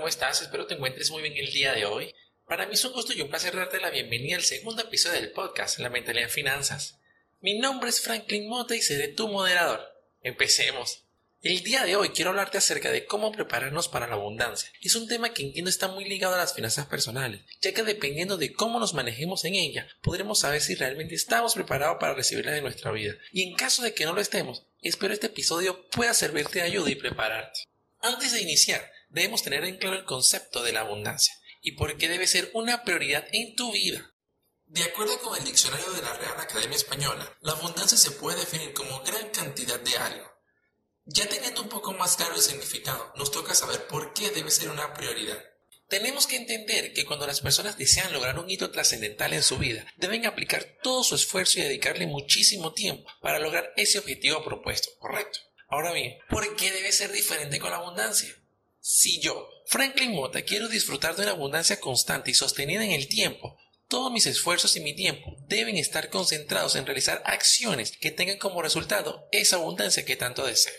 ¿cómo 0.00 0.08
estás? 0.08 0.40
Espero 0.40 0.64
te 0.64 0.72
encuentres 0.72 1.10
muy 1.10 1.20
bien 1.20 1.36
el 1.36 1.52
día 1.52 1.74
de 1.74 1.84
hoy. 1.84 2.14
Para 2.46 2.64
mí 2.64 2.72
es 2.72 2.82
un 2.86 2.94
gusto 2.94 3.12
y 3.12 3.20
un 3.20 3.28
placer 3.28 3.54
darte 3.54 3.78
la 3.80 3.90
bienvenida 3.90 4.36
al 4.36 4.42
segundo 4.42 4.80
episodio 4.80 5.20
del 5.20 5.30
podcast 5.30 5.78
La 5.78 5.90
Mentalidad 5.90 6.24
en 6.24 6.30
Finanzas. 6.30 6.98
Mi 7.42 7.58
nombre 7.58 7.90
es 7.90 8.00
Franklin 8.00 8.48
Mota 8.48 8.74
y 8.74 8.80
seré 8.80 9.08
tu 9.08 9.28
moderador. 9.28 9.86
Empecemos. 10.22 11.04
El 11.42 11.62
día 11.62 11.84
de 11.84 11.96
hoy 11.96 12.08
quiero 12.08 12.30
hablarte 12.30 12.56
acerca 12.56 12.90
de 12.90 13.04
cómo 13.04 13.30
prepararnos 13.30 13.88
para 13.88 14.06
la 14.06 14.14
abundancia. 14.14 14.70
Es 14.80 14.94
un 14.94 15.06
tema 15.06 15.34
que 15.34 15.42
entiendo 15.42 15.68
está 15.68 15.88
muy 15.88 16.06
ligado 16.06 16.34
a 16.34 16.38
las 16.38 16.54
finanzas 16.54 16.86
personales, 16.86 17.42
ya 17.60 17.74
que 17.74 17.82
dependiendo 17.82 18.38
de 18.38 18.54
cómo 18.54 18.80
nos 18.80 18.94
manejemos 18.94 19.44
en 19.44 19.54
ella, 19.54 19.86
podremos 20.00 20.40
saber 20.40 20.62
si 20.62 20.76
realmente 20.76 21.14
estamos 21.14 21.52
preparados 21.52 21.98
para 22.00 22.14
recibirla 22.14 22.56
en 22.56 22.64
nuestra 22.64 22.90
vida. 22.90 23.12
Y 23.32 23.42
en 23.42 23.54
caso 23.54 23.82
de 23.82 23.92
que 23.92 24.06
no 24.06 24.14
lo 24.14 24.22
estemos, 24.22 24.64
espero 24.80 25.12
este 25.12 25.26
episodio 25.26 25.90
pueda 25.90 26.14
servirte 26.14 26.60
de 26.60 26.64
ayuda 26.64 26.90
y 26.90 26.94
prepararte. 26.94 27.64
Antes 28.00 28.32
de 28.32 28.40
iniciar, 28.40 28.90
debemos 29.10 29.42
tener 29.42 29.64
en 29.64 29.76
claro 29.76 29.96
el 29.96 30.04
concepto 30.04 30.62
de 30.62 30.72
la 30.72 30.80
abundancia 30.80 31.34
y 31.62 31.72
por 31.72 31.96
qué 31.96 32.08
debe 32.08 32.26
ser 32.26 32.50
una 32.54 32.84
prioridad 32.84 33.26
en 33.32 33.54
tu 33.54 33.72
vida. 33.72 34.14
De 34.66 34.82
acuerdo 34.84 35.18
con 35.18 35.36
el 35.36 35.44
diccionario 35.44 35.90
de 35.92 36.02
la 36.02 36.14
Real 36.14 36.38
Academia 36.38 36.76
Española, 36.76 37.36
la 37.40 37.52
abundancia 37.52 37.98
se 37.98 38.12
puede 38.12 38.38
definir 38.38 38.72
como 38.72 39.02
gran 39.02 39.28
cantidad 39.30 39.80
de 39.80 39.96
algo. 39.96 40.30
Ya 41.04 41.28
teniendo 41.28 41.62
un 41.62 41.68
poco 41.68 41.92
más 41.92 42.16
claro 42.16 42.36
el 42.36 42.40
significado, 42.40 43.12
nos 43.16 43.32
toca 43.32 43.54
saber 43.54 43.86
por 43.88 44.14
qué 44.14 44.30
debe 44.30 44.50
ser 44.50 44.70
una 44.70 44.94
prioridad. 44.94 45.42
Tenemos 45.88 46.28
que 46.28 46.36
entender 46.36 46.92
que 46.92 47.04
cuando 47.04 47.26
las 47.26 47.40
personas 47.40 47.76
desean 47.76 48.12
lograr 48.12 48.38
un 48.38 48.48
hito 48.48 48.70
trascendental 48.70 49.32
en 49.32 49.42
su 49.42 49.58
vida, 49.58 49.84
deben 49.96 50.24
aplicar 50.24 50.78
todo 50.84 51.02
su 51.02 51.16
esfuerzo 51.16 51.58
y 51.58 51.62
dedicarle 51.62 52.06
muchísimo 52.06 52.72
tiempo 52.72 53.10
para 53.20 53.40
lograr 53.40 53.72
ese 53.76 53.98
objetivo 53.98 54.44
propuesto, 54.44 54.88
¿correcto? 55.00 55.40
Ahora 55.68 55.92
bien, 55.92 56.16
¿por 56.28 56.54
qué 56.54 56.70
debe 56.70 56.92
ser 56.92 57.10
diferente 57.10 57.58
con 57.58 57.70
la 57.70 57.78
abundancia? 57.78 58.32
Si 58.80 59.20
yo, 59.20 59.46
Franklin 59.66 60.12
Mota, 60.12 60.42
quiero 60.42 60.68
disfrutar 60.68 61.14
de 61.14 61.22
una 61.22 61.32
abundancia 61.32 61.78
constante 61.80 62.30
y 62.30 62.34
sostenida 62.34 62.82
en 62.82 62.92
el 62.92 63.08
tiempo, 63.08 63.58
todos 63.88 64.10
mis 64.10 64.26
esfuerzos 64.26 64.74
y 64.76 64.80
mi 64.80 64.94
tiempo 64.94 65.36
deben 65.48 65.76
estar 65.76 66.08
concentrados 66.08 66.76
en 66.76 66.86
realizar 66.86 67.22
acciones 67.26 67.92
que 68.00 68.10
tengan 68.10 68.38
como 68.38 68.62
resultado 68.62 69.28
esa 69.32 69.56
abundancia 69.56 70.04
que 70.04 70.16
tanto 70.16 70.46
deseo. 70.46 70.72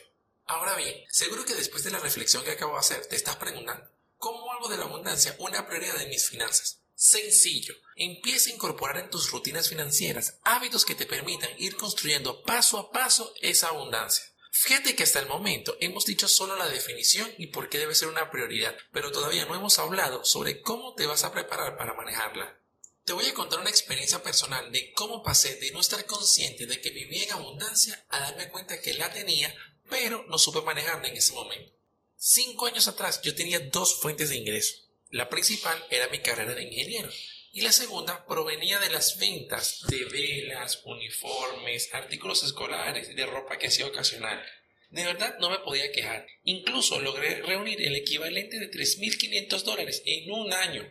Ahora 0.45 0.75
bien, 0.77 0.95
seguro 1.09 1.45
que 1.45 1.53
después 1.53 1.83
de 1.83 1.91
la 1.91 1.99
reflexión 1.99 2.43
que 2.43 2.51
acabo 2.51 2.73
de 2.73 2.79
hacer 2.79 3.05
te 3.05 3.15
estás 3.15 3.35
preguntando, 3.35 3.89
¿cómo 4.17 4.51
hago 4.51 4.69
de 4.69 4.77
la 4.77 4.85
abundancia 4.85 5.35
una 5.39 5.67
prioridad 5.67 5.97
de 5.97 6.07
mis 6.07 6.27
finanzas? 6.27 6.81
Sencillo, 6.95 7.75
empieza 7.95 8.49
a 8.49 8.53
incorporar 8.53 8.97
en 8.97 9.09
tus 9.09 9.31
rutinas 9.31 9.69
financieras 9.69 10.39
hábitos 10.43 10.85
que 10.85 10.95
te 10.95 11.05
permitan 11.05 11.49
ir 11.57 11.75
construyendo 11.75 12.41
paso 12.43 12.77
a 12.77 12.91
paso 12.91 13.33
esa 13.41 13.69
abundancia. 13.69 14.23
Fíjate 14.53 14.95
que 14.95 15.03
hasta 15.03 15.19
el 15.19 15.27
momento 15.27 15.77
hemos 15.79 16.05
dicho 16.05 16.27
solo 16.27 16.57
la 16.57 16.67
definición 16.67 17.33
y 17.37 17.47
por 17.47 17.69
qué 17.69 17.77
debe 17.77 17.95
ser 17.95 18.09
una 18.09 18.29
prioridad, 18.29 18.75
pero 18.91 19.09
todavía 19.09 19.45
no 19.45 19.55
hemos 19.55 19.79
hablado 19.79 20.25
sobre 20.25 20.61
cómo 20.61 20.93
te 20.93 21.05
vas 21.05 21.23
a 21.23 21.31
preparar 21.31 21.77
para 21.77 21.93
manejarla. 21.93 22.59
Te 23.05 23.13
voy 23.13 23.25
a 23.27 23.33
contar 23.33 23.61
una 23.61 23.69
experiencia 23.69 24.21
personal 24.21 24.69
de 24.73 24.91
cómo 24.91 25.23
pasé 25.23 25.55
de 25.55 25.71
no 25.71 25.79
estar 25.79 26.05
consciente 26.05 26.65
de 26.65 26.81
que 26.81 26.91
vivía 26.91 27.23
en 27.23 27.31
abundancia 27.31 28.05
a 28.09 28.19
darme 28.19 28.49
cuenta 28.49 28.81
que 28.81 28.93
la 28.93 29.11
tenía, 29.11 29.55
pero 29.89 30.25
no 30.27 30.37
supe 30.37 30.61
manejarla 30.61 31.07
en 31.07 31.15
ese 31.15 31.31
momento. 31.31 31.71
Cinco 32.17 32.65
años 32.65 32.89
atrás 32.89 33.21
yo 33.21 33.33
tenía 33.33 33.59
dos 33.59 34.01
fuentes 34.01 34.29
de 34.29 34.35
ingreso. 34.35 34.75
La 35.11 35.29
principal 35.29 35.81
era 35.89 36.09
mi 36.09 36.19
carrera 36.19 36.53
de 36.53 36.63
ingeniero 36.63 37.09
y 37.53 37.61
la 37.61 37.73
segunda 37.73 38.25
provenía 38.25 38.79
de 38.79 38.89
las 38.89 39.17
ventas 39.17 39.81
de 39.89 40.05
velas, 40.05 40.81
uniformes, 40.85 41.93
artículos 41.93 42.43
escolares 42.43 43.09
y 43.09 43.13
de 43.13 43.25
ropa 43.25 43.57
que 43.57 43.67
hacía 43.67 43.87
ocasional. 43.87 44.41
De 44.89 45.03
verdad 45.03 45.37
no 45.39 45.49
me 45.49 45.59
podía 45.59 45.91
quejar. 45.91 46.25
Incluso 46.43 47.01
logré 47.01 47.41
reunir 47.41 47.81
el 47.81 47.95
equivalente 47.95 48.57
de 48.57 48.71
3.500 48.71 49.63
dólares 49.63 50.01
en 50.05 50.31
un 50.31 50.53
año. 50.53 50.89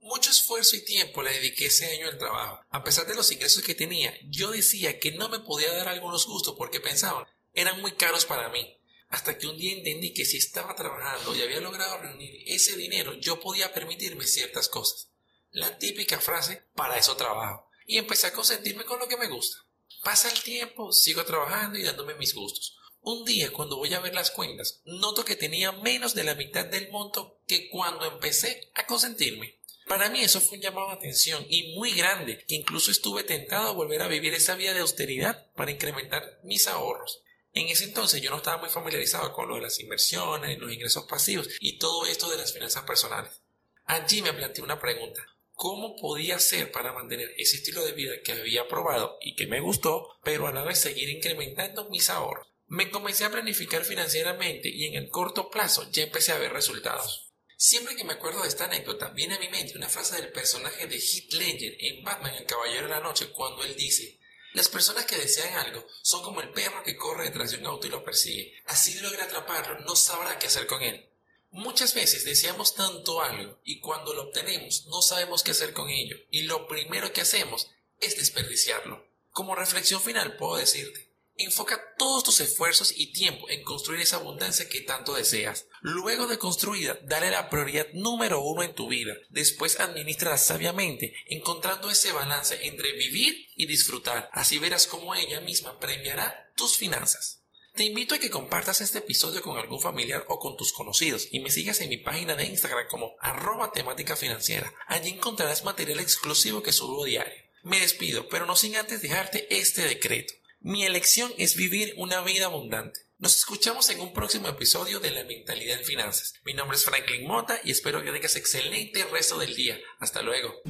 Mucho 0.00 0.30
esfuerzo 0.30 0.76
y 0.76 0.84
tiempo 0.84 1.22
le 1.22 1.32
dediqué 1.32 1.66
ese 1.66 1.86
año 1.86 2.08
al 2.08 2.18
trabajo. 2.18 2.60
A 2.68 2.84
pesar 2.84 3.06
de 3.06 3.14
los 3.14 3.32
ingresos 3.32 3.62
que 3.62 3.74
tenía, 3.74 4.14
yo 4.28 4.50
decía 4.50 4.98
que 4.98 5.12
no 5.12 5.30
me 5.30 5.40
podía 5.40 5.72
dar 5.72 5.88
algunos 5.88 6.26
gustos 6.26 6.54
porque 6.58 6.80
pensaba 6.80 7.26
eran 7.54 7.80
muy 7.80 7.92
caros 7.92 8.26
para 8.26 8.50
mí. 8.50 8.78
Hasta 9.08 9.38
que 9.38 9.46
un 9.46 9.56
día 9.56 9.72
entendí 9.72 10.12
que 10.12 10.26
si 10.26 10.36
estaba 10.36 10.74
trabajando 10.74 11.34
y 11.34 11.40
había 11.40 11.60
logrado 11.60 11.98
reunir 11.98 12.42
ese 12.46 12.76
dinero, 12.76 13.14
yo 13.14 13.40
podía 13.40 13.72
permitirme 13.72 14.26
ciertas 14.26 14.68
cosas 14.68 15.13
la 15.54 15.78
típica 15.78 16.20
frase, 16.20 16.64
para 16.74 16.98
eso 16.98 17.16
trabajo. 17.16 17.70
Y 17.86 17.98
empecé 17.98 18.26
a 18.26 18.32
consentirme 18.32 18.84
con 18.84 18.98
lo 18.98 19.06
que 19.06 19.16
me 19.16 19.28
gusta. 19.28 19.58
Pasa 20.02 20.28
el 20.28 20.42
tiempo, 20.42 20.92
sigo 20.92 21.24
trabajando 21.24 21.78
y 21.78 21.84
dándome 21.84 22.14
mis 22.14 22.34
gustos. 22.34 22.76
Un 23.02 23.24
día, 23.24 23.52
cuando 23.52 23.76
voy 23.76 23.94
a 23.94 24.00
ver 24.00 24.14
las 24.14 24.32
cuentas, 24.32 24.82
noto 24.84 25.24
que 25.24 25.36
tenía 25.36 25.70
menos 25.70 26.14
de 26.14 26.24
la 26.24 26.34
mitad 26.34 26.66
del 26.66 26.90
monto 26.90 27.40
que 27.46 27.70
cuando 27.70 28.04
empecé 28.04 28.72
a 28.74 28.84
consentirme. 28.86 29.60
Para 29.86 30.08
mí 30.08 30.22
eso 30.22 30.40
fue 30.40 30.58
un 30.58 30.62
llamado 30.64 30.88
de 30.88 30.94
atención 30.94 31.46
y 31.48 31.74
muy 31.76 31.92
grande, 31.92 32.44
que 32.48 32.56
incluso 32.56 32.90
estuve 32.90 33.22
tentado 33.22 33.68
a 33.68 33.74
volver 33.74 34.02
a 34.02 34.08
vivir 34.08 34.34
esa 34.34 34.56
vida 34.56 34.74
de 34.74 34.80
austeridad 34.80 35.52
para 35.52 35.70
incrementar 35.70 36.40
mis 36.42 36.66
ahorros. 36.66 37.22
En 37.52 37.68
ese 37.68 37.84
entonces 37.84 38.20
yo 38.20 38.30
no 38.30 38.38
estaba 38.38 38.60
muy 38.60 38.70
familiarizado 38.70 39.32
con 39.32 39.48
lo 39.48 39.54
de 39.54 39.62
las 39.62 39.78
inversiones, 39.78 40.58
los 40.58 40.72
ingresos 40.72 41.04
pasivos 41.04 41.48
y 41.60 41.78
todo 41.78 42.06
esto 42.06 42.28
de 42.28 42.38
las 42.38 42.52
finanzas 42.52 42.82
personales. 42.82 43.40
Allí 43.84 44.20
me 44.20 44.32
planteé 44.32 44.64
una 44.64 44.80
pregunta 44.80 45.24
cómo 45.54 45.96
podía 45.96 46.36
hacer 46.36 46.70
para 46.70 46.92
mantener 46.92 47.32
ese 47.36 47.56
estilo 47.56 47.84
de 47.84 47.92
vida 47.92 48.20
que 48.22 48.32
había 48.32 48.68
probado 48.68 49.16
y 49.20 49.34
que 49.34 49.46
me 49.46 49.60
gustó, 49.60 50.08
pero 50.22 50.46
a 50.46 50.52
la 50.52 50.62
vez 50.62 50.80
seguir 50.80 51.08
incrementando 51.08 51.88
mis 51.88 52.10
ahorros. 52.10 52.46
Me 52.66 52.90
comencé 52.90 53.24
a 53.24 53.30
planificar 53.30 53.84
financieramente 53.84 54.68
y 54.68 54.86
en 54.86 54.94
el 54.94 55.08
corto 55.10 55.50
plazo 55.50 55.90
ya 55.90 56.02
empecé 56.02 56.32
a 56.32 56.38
ver 56.38 56.52
resultados. 56.52 57.32
Siempre 57.56 57.96
que 57.96 58.04
me 58.04 58.14
acuerdo 58.14 58.42
de 58.42 58.48
esta 58.48 58.64
anécdota, 58.64 59.08
viene 59.10 59.34
a 59.34 59.38
mi 59.38 59.48
mente 59.48 59.76
una 59.76 59.88
frase 59.88 60.16
del 60.16 60.32
personaje 60.32 60.86
de 60.86 60.96
Heath 60.96 61.32
Ledger 61.32 61.76
en 61.78 62.04
Batman 62.04 62.34
el 62.34 62.46
Caballero 62.46 62.88
de 62.88 62.94
la 62.94 63.00
Noche 63.00 63.30
cuando 63.32 63.62
él 63.64 63.76
dice 63.76 64.18
las 64.54 64.68
personas 64.68 65.04
que 65.04 65.18
desean 65.18 65.52
algo 65.66 65.84
son 66.02 66.22
como 66.22 66.40
el 66.40 66.50
perro 66.50 66.84
que 66.84 66.96
corre 66.96 67.24
detrás 67.24 67.50
de 67.50 67.58
un 67.58 67.66
auto 67.66 67.88
y 67.88 67.90
lo 67.90 68.04
persigue. 68.04 68.54
Así 68.66 69.00
logra 69.00 69.24
atraparlo, 69.24 69.80
no 69.80 69.96
sabrá 69.96 70.38
qué 70.38 70.46
hacer 70.46 70.68
con 70.68 70.80
él. 70.80 71.10
Muchas 71.54 71.94
veces 71.94 72.24
deseamos 72.24 72.74
tanto 72.74 73.22
algo 73.22 73.60
y 73.62 73.78
cuando 73.78 74.12
lo 74.12 74.22
obtenemos 74.22 74.86
no 74.88 75.02
sabemos 75.02 75.44
qué 75.44 75.52
hacer 75.52 75.72
con 75.72 75.88
ello 75.88 76.16
y 76.32 76.42
lo 76.42 76.66
primero 76.66 77.12
que 77.12 77.20
hacemos 77.20 77.70
es 78.00 78.16
desperdiciarlo. 78.16 79.06
Como 79.30 79.54
reflexión 79.54 80.00
final 80.02 80.36
puedo 80.36 80.56
decirte, 80.56 81.12
enfoca 81.36 81.94
todos 81.96 82.24
tus 82.24 82.40
esfuerzos 82.40 82.92
y 82.96 83.12
tiempo 83.12 83.48
en 83.48 83.62
construir 83.62 84.00
esa 84.00 84.16
abundancia 84.16 84.68
que 84.68 84.80
tanto 84.80 85.14
deseas. 85.14 85.68
Luego 85.80 86.26
de 86.26 86.38
construida, 86.38 86.98
dale 87.04 87.30
la 87.30 87.48
prioridad 87.48 87.86
número 87.92 88.42
uno 88.42 88.64
en 88.64 88.74
tu 88.74 88.88
vida. 88.88 89.14
Después 89.28 89.78
administrala 89.78 90.38
sabiamente, 90.38 91.14
encontrando 91.26 91.88
ese 91.88 92.10
balance 92.10 92.66
entre 92.66 92.94
vivir 92.94 93.46
y 93.54 93.66
disfrutar. 93.66 94.28
Así 94.32 94.58
verás 94.58 94.88
cómo 94.88 95.14
ella 95.14 95.40
misma 95.40 95.78
premiará 95.78 96.52
tus 96.56 96.76
finanzas. 96.76 97.43
Te 97.74 97.82
invito 97.82 98.14
a 98.14 98.20
que 98.20 98.30
compartas 98.30 98.80
este 98.80 98.98
episodio 98.98 99.42
con 99.42 99.58
algún 99.58 99.80
familiar 99.80 100.24
o 100.28 100.38
con 100.38 100.56
tus 100.56 100.72
conocidos 100.72 101.26
y 101.32 101.40
me 101.40 101.50
sigas 101.50 101.80
en 101.80 101.88
mi 101.88 101.96
página 101.96 102.36
de 102.36 102.44
Instagram 102.44 102.86
como 102.88 103.16
arroba 103.18 103.72
temática 103.72 104.14
financiera. 104.14 104.72
Allí 104.86 105.10
encontrarás 105.10 105.64
material 105.64 105.98
exclusivo 105.98 106.62
que 106.62 106.70
subo 106.70 107.04
diario. 107.04 107.34
Me 107.64 107.80
despido, 107.80 108.28
pero 108.28 108.46
no 108.46 108.54
sin 108.54 108.76
antes 108.76 109.02
dejarte 109.02 109.48
este 109.58 109.82
decreto. 109.82 110.34
Mi 110.60 110.84
elección 110.84 111.34
es 111.36 111.56
vivir 111.56 111.94
una 111.96 112.20
vida 112.20 112.46
abundante. 112.46 113.00
Nos 113.18 113.34
escuchamos 113.34 113.90
en 113.90 113.98
un 113.98 114.12
próximo 114.12 114.46
episodio 114.46 115.00
de 115.00 115.10
La 115.10 115.24
Mentalidad 115.24 115.80
en 115.80 115.84
Finanzas. 115.84 116.34
Mi 116.44 116.54
nombre 116.54 116.76
es 116.76 116.84
Franklin 116.84 117.26
Mota 117.26 117.60
y 117.64 117.72
espero 117.72 118.04
que 118.04 118.12
tengas 118.12 118.36
excelente 118.36 119.04
resto 119.06 119.36
del 119.36 119.56
día. 119.56 119.80
Hasta 119.98 120.22
luego. 120.22 120.62